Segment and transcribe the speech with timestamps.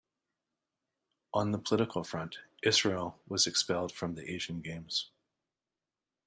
[1.31, 5.11] On the political front, Israel was expelled from the Asian Games.